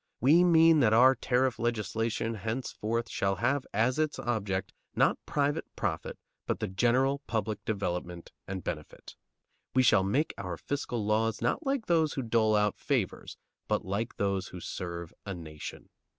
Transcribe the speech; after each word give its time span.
We 0.19 0.43
mean 0.43 0.79
that 0.79 0.93
our 0.93 1.13
tariff 1.13 1.59
legislation 1.59 2.33
henceforth 2.33 3.07
shall 3.07 3.35
have 3.35 3.67
as 3.71 3.99
its 3.99 4.17
object, 4.17 4.73
not 4.95 5.23
private 5.27 5.65
profit, 5.75 6.17
but 6.47 6.59
the 6.59 6.67
general 6.67 7.19
public 7.27 7.63
development 7.65 8.31
and 8.47 8.63
benefit. 8.63 9.15
We 9.75 9.83
shall 9.83 10.01
make 10.03 10.33
our 10.39 10.57
fiscal 10.57 11.05
laws, 11.05 11.39
not 11.39 11.67
like 11.67 11.85
those 11.85 12.13
who 12.13 12.23
dole 12.23 12.55
out 12.55 12.79
favors, 12.79 13.37
but 13.67 13.85
like 13.85 14.15
those 14.17 14.47
who 14.47 14.59
serve 14.59 15.13
a 15.23 15.35
nation. 15.35 15.89